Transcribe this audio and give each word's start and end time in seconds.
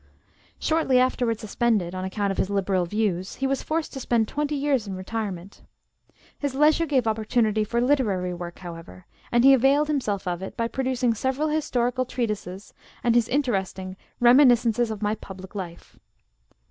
Shortly 0.57 0.97
afterward 0.97 1.39
suspended, 1.39 1.93
on 1.93 2.03
account 2.03 2.31
of 2.31 2.39
his 2.39 2.49
liberal 2.49 2.85
views, 2.87 3.35
he 3.35 3.45
was 3.45 3.61
forced 3.61 3.93
to 3.93 3.99
spend 3.99 4.27
twenty 4.27 4.55
years 4.55 4.87
in 4.87 4.95
retirement. 4.95 5.61
His 6.39 6.55
leisure 6.55 6.87
gave 6.87 7.05
opportunity 7.05 7.63
for 7.63 7.79
literary 7.79 8.33
work, 8.33 8.57
however, 8.57 9.05
and 9.31 9.43
he 9.43 9.53
availed 9.53 9.89
himself 9.89 10.27
of 10.27 10.41
it 10.41 10.57
by 10.57 10.67
producing 10.69 11.13
several 11.13 11.49
historical 11.49 12.05
treatises 12.05 12.73
and 13.03 13.13
his 13.13 13.29
interesting 13.29 13.95
'Reminiscences 14.19 14.89
of 14.89 15.03
My 15.03 15.13
Public 15.13 15.53
Life.' 15.53 15.99